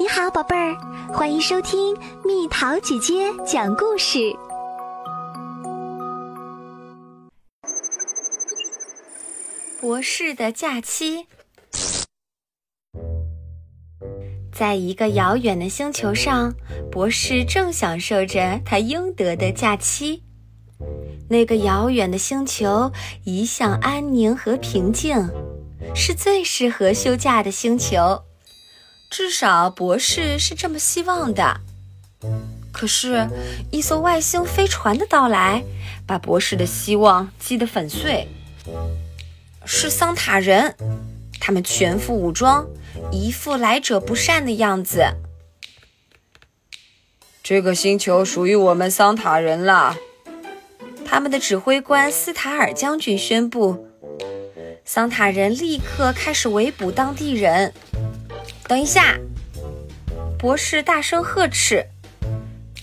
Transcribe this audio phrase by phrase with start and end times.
[0.00, 0.76] 你好，宝贝儿，
[1.12, 1.92] 欢迎收听
[2.24, 4.32] 蜜桃姐姐讲故事。
[9.80, 11.26] 博士的假期，
[14.52, 16.54] 在一个遥远的星球上，
[16.92, 20.22] 博士正享受着他应得的假期。
[21.28, 22.92] 那个遥远的星球
[23.24, 25.28] 一向安宁和平静，
[25.92, 28.22] 是最适合休假的星球。
[29.10, 31.60] 至少博士是这么希望的。
[32.70, 33.26] 可是，
[33.72, 35.64] 一艘外星飞船的到来，
[36.06, 38.28] 把博士的希望击得粉碎。
[39.64, 40.76] 是桑塔人，
[41.40, 42.66] 他们全副武装，
[43.10, 45.14] 一副来者不善的样子。
[47.42, 49.96] 这个星球属于我们桑塔人了。
[51.04, 53.88] 他们的指挥官斯塔尔将军宣布，
[54.84, 57.72] 桑塔人立刻开始围捕当地人。
[58.68, 59.18] 等一下！
[60.38, 61.84] 博士大声呵斥：“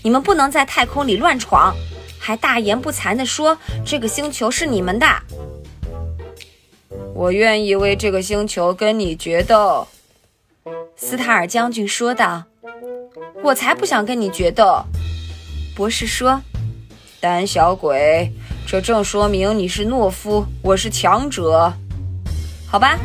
[0.02, 1.74] 你们不能在太空里乱闯，
[2.18, 5.06] 还大言不惭地说这个星球是你们的。”
[7.14, 9.88] 我愿意为这个星球跟你决斗。”
[10.96, 12.44] 斯塔尔将军说道。
[13.42, 14.84] “我才不想跟你决斗。”
[15.76, 16.42] 博士说。
[17.20, 18.30] “胆小鬼，
[18.66, 21.72] 这正说明你是懦夫，我是强者。
[22.66, 22.98] 好吧，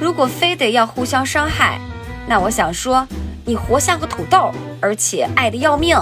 [0.00, 1.78] 如果非得要互相伤害。”
[2.26, 3.06] 那我想说，
[3.44, 5.96] 你活像个土豆，而且爱得要命。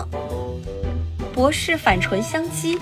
[1.35, 2.79] 博士反唇相讥，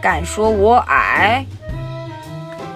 [0.00, 1.46] 敢说我矮？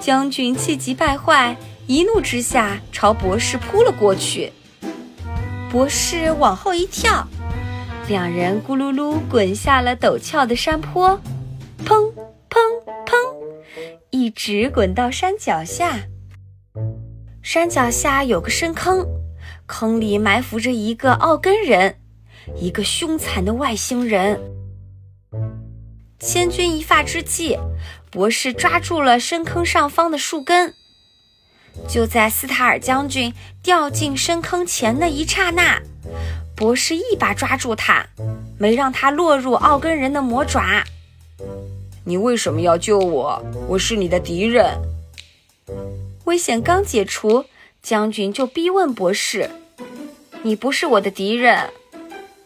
[0.01, 4.53] 将军气急败坏，一怒之下朝博士扑了过去。
[5.71, 7.27] 博士往后一跳，
[8.07, 11.21] 两人咕噜噜滚下了陡峭的山坡，
[11.85, 12.13] 砰
[12.49, 12.59] 砰
[13.05, 13.13] 砰，
[14.11, 15.99] 一直滚到山脚下。
[17.47, 19.07] 山脚下有个深坑，
[19.67, 21.97] 坑里埋伏着一个奥根人，
[22.57, 24.41] 一个凶残的外星人。
[26.19, 27.57] 千钧一发之际，
[28.11, 30.75] 博士抓住了深坑上方的树根。
[31.87, 33.33] 就在斯塔尔将军
[33.63, 35.81] 掉进深坑前的一刹那，
[36.57, 38.05] 博士一把抓住他，
[38.59, 40.83] 没让他落入奥根人的魔爪。
[42.03, 43.41] 你为什么要救我？
[43.69, 44.77] 我是你的敌人。
[46.27, 47.45] 危险刚解除，
[47.81, 49.49] 将军就逼问博士
[50.43, 51.71] ：“你不是我的敌人。”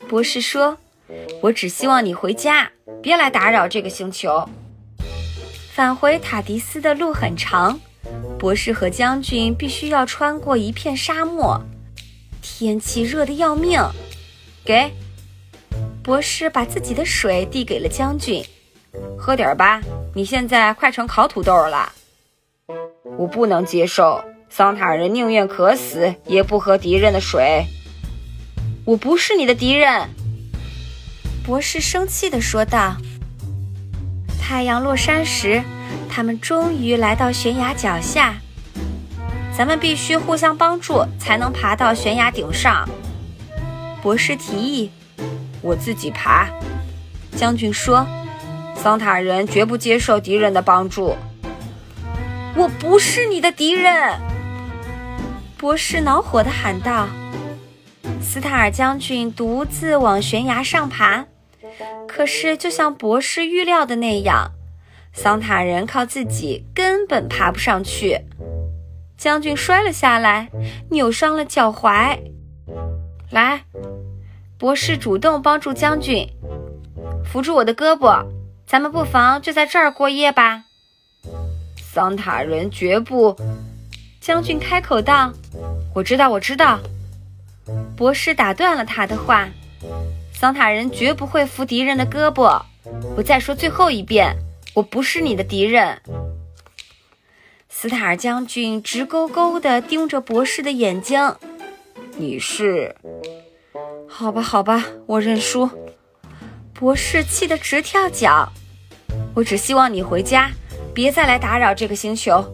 [0.06, 0.76] 博士说
[1.40, 2.70] ：“我只希望你回家，
[3.02, 4.46] 别来打扰这个星球。”
[5.72, 7.80] 返回塔迪斯的路很长，
[8.38, 11.58] 博士和将军必须要穿过一片沙漠，
[12.42, 13.82] 天气热得要命。
[14.62, 14.92] 给，
[16.02, 18.44] 博士把自己的水递给了将军
[19.16, 19.80] ：“喝点吧，
[20.14, 21.90] 你现在快成烤土豆了。”
[23.20, 27.66] 我不能接受，桑塔人宁愿渴死，也不喝敌人的水。
[28.86, 30.08] 我不是你的敌人，
[31.44, 32.96] 博士生气地说道。
[34.40, 35.62] 太阳落山时，
[36.08, 38.36] 他们终于来到悬崖脚下。
[39.54, 42.88] 咱们必须互相帮助，才能爬到悬崖顶上。
[44.00, 44.90] 博士提议
[45.60, 46.48] ：“我自己爬。”
[47.36, 48.06] 将军说
[48.74, 51.14] ：“桑塔人绝不接受敌人的帮助。”
[52.56, 54.18] 我不是你的敌人，
[55.56, 57.08] 博士恼火地喊道。
[58.20, 61.24] 斯塔尔将军独自往悬崖上爬，
[62.06, 64.50] 可是就像博士预料的那样，
[65.12, 68.20] 桑塔人靠自己根本爬不上去。
[69.16, 70.48] 将军摔了下来，
[70.90, 72.18] 扭伤了脚踝。
[73.30, 73.62] 来，
[74.58, 76.28] 博士主动帮助将军，
[77.24, 78.26] 扶住我的胳膊，
[78.66, 80.64] 咱们不妨就在这儿过夜吧。
[81.92, 83.36] 桑塔人绝不！
[84.20, 85.32] 将军开口道
[85.92, 86.78] ：“我知道，我知道。”
[87.98, 89.48] 博士打断了他的话
[90.32, 92.62] ：“桑塔人绝不会扶敌人的胳膊。
[93.16, 94.36] 我再说最后一遍，
[94.72, 96.00] 我不是你的敌人。”
[97.68, 101.34] 斯塔尔将军直勾勾地盯着博士的眼睛
[102.16, 102.94] ：“你是？
[104.06, 105.68] 好吧，好吧，我认输。”
[106.72, 108.52] 博士气得直跳脚
[109.34, 110.52] ：“我只希望你回家。”
[110.92, 112.44] 别再来打扰这个星球！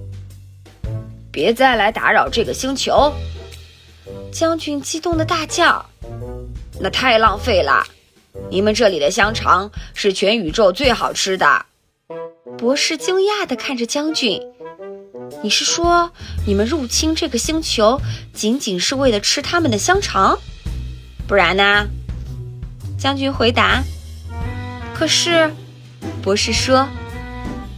[1.33, 3.13] 别再来打扰这个星球！
[4.31, 5.85] 将军激动的大叫
[6.79, 7.87] ：“那太浪费了！
[8.51, 11.67] 你们这里的香肠是全宇宙最好吃的。”
[12.59, 14.41] 博士惊讶地看着将军
[15.43, 16.13] ：“你是说
[16.47, 18.01] 你们入侵这个星球
[18.35, 20.39] 仅仅是为了吃他们的香肠？
[21.27, 21.87] 不然呢？”
[22.99, 23.83] 将军回答
[24.95, 25.51] ：“可是，
[26.23, 26.87] 博士说。”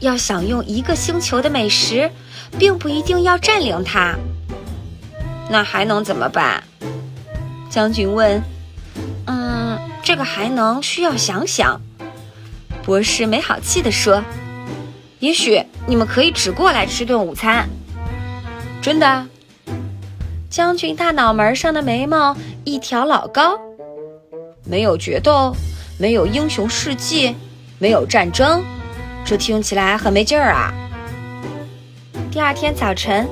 [0.00, 2.10] 要享用一个星球的美食，
[2.58, 4.14] 并不一定要占领它。
[5.50, 6.62] 那还能怎么办？
[7.70, 8.42] 将军问
[9.26, 11.80] ：“嗯，这个还能需要想想。”
[12.84, 14.22] 博士没好气地说
[15.20, 17.68] ：“也许你们可以只过来吃顿午餐。”
[18.80, 19.26] 真的？
[20.48, 22.34] 将军大脑门上的眉毛
[22.64, 23.58] 一挑老高。
[24.64, 25.54] 没有决斗，
[25.98, 27.34] 没有英雄事迹，
[27.78, 28.64] 没有战争，
[29.28, 30.72] 这听起来很没劲儿啊。
[32.30, 33.28] 第二天早晨，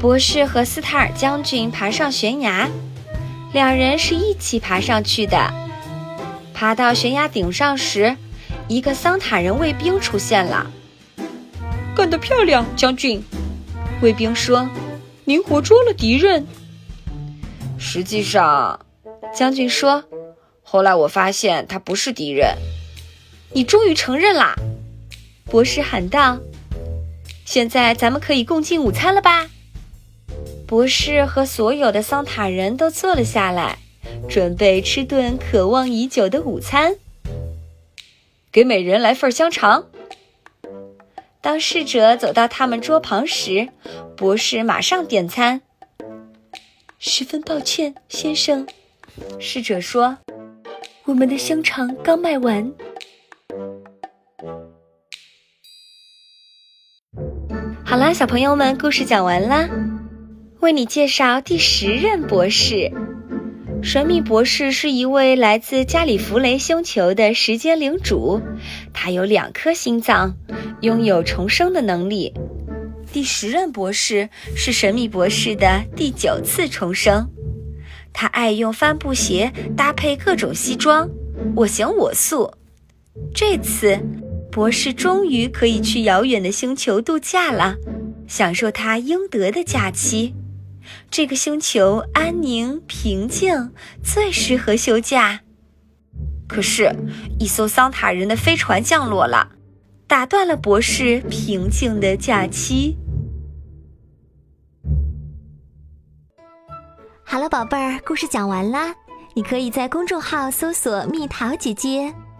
[0.00, 2.68] 博士和斯塔尔将军爬上悬崖，
[3.52, 5.38] 两人是一起爬上去的。
[6.52, 8.16] 爬到悬崖顶上时，
[8.66, 10.66] 一个桑塔人卫兵出现了。
[11.94, 13.22] 干得漂亮，将军！
[14.02, 14.68] 卫兵说
[15.24, 16.44] ：“您活捉了敌人。”
[17.78, 18.80] 实际上，
[19.32, 20.02] 将军说
[20.64, 22.56] ：“后来我发现他不是敌人。”
[23.54, 24.56] 你终于承认啦！
[25.50, 26.38] 博士喊道
[27.46, 29.48] ：“现在咱们可以共进午餐了吧？”
[30.66, 33.78] 博士和所有的桑塔人都坐了下来，
[34.28, 36.96] 准备吃顿渴望已久的午餐。
[38.50, 39.86] 给每人来份香肠。
[41.40, 43.68] 当侍者走到他们桌旁时，
[44.16, 45.60] 博士马上点餐。
[46.98, 48.66] 十分抱歉，先生，
[49.38, 50.18] 侍者说
[51.06, 52.72] ：“我们的香肠刚卖完。”
[57.88, 59.68] 好啦，小朋友们，故事讲完啦。
[60.58, 62.90] 为你介绍第十任博士。
[63.80, 68.42] 神秘博士是一位来自加里弗雷星球的时间领主，
[68.92, 70.34] 他有两颗心脏，
[70.80, 72.34] 拥有重生的能力。
[73.12, 77.28] 第十任博士是神秘博士的第九次重生，
[78.12, 81.08] 他爱用帆布鞋搭配各种西装，
[81.54, 82.52] 我行我素。
[83.32, 83.96] 这次，
[84.56, 87.76] 博士终于可以去遥远的星球度假了，
[88.26, 90.34] 享受他应得的假期。
[91.10, 93.70] 这个星球安宁平静，
[94.02, 95.42] 最适合休假。
[96.48, 96.90] 可是，
[97.38, 99.50] 一艘桑塔人的飞船降落了，
[100.06, 102.96] 打断了博士平静的假期。
[107.24, 108.94] 好了，宝贝儿，故事讲完啦。
[109.34, 112.14] 你可以在公众号搜索“蜜桃姐姐”，